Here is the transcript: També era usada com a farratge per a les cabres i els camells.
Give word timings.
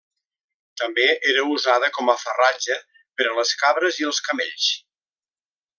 També 0.81 1.05
era 1.33 1.43
usada 1.57 1.91
com 1.99 2.09
a 2.13 2.17
farratge 2.23 2.81
per 3.21 3.31
a 3.33 3.37
les 3.41 3.55
cabres 3.63 4.01
i 4.05 4.09
els 4.13 4.27
camells. 4.31 4.73